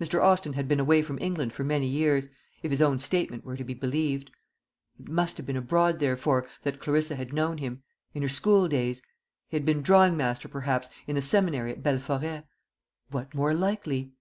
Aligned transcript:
Mr. 0.00 0.22
Austin 0.22 0.52
had 0.52 0.68
been 0.68 0.78
away 0.78 1.02
from 1.02 1.18
England 1.18 1.52
for 1.52 1.64
many 1.64 1.88
years, 1.88 2.28
if 2.62 2.70
his 2.70 2.80
own 2.80 3.00
statement 3.00 3.44
were 3.44 3.56
to 3.56 3.64
be 3.64 3.74
believed. 3.74 4.30
It 5.00 5.08
must 5.08 5.38
have 5.38 5.46
been 5.46 5.56
abroad, 5.56 5.98
therefore, 5.98 6.46
that 6.62 6.78
Clarissa 6.78 7.16
had 7.16 7.32
known 7.32 7.58
him 7.58 7.82
in 8.14 8.22
her 8.22 8.28
school 8.28 8.68
days. 8.68 9.02
He 9.48 9.56
had 9.56 9.66
been 9.66 9.82
drawing 9.82 10.16
master, 10.16 10.46
perhaps, 10.46 10.88
in 11.08 11.16
the 11.16 11.20
seminary 11.20 11.72
at 11.72 11.82
Belforêt. 11.82 12.44
What 13.10 13.34
more 13.34 13.54
likely? 13.54 14.12